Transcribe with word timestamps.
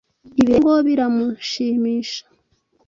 Ibi 0.39 0.43
rero 0.51 0.59
ngo 0.61 0.71
biramushimisha 0.87 2.23